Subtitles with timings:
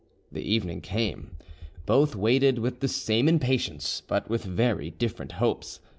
[0.31, 1.37] The evening came:
[1.85, 5.79] both waited with the same impatience, but with very different hopes.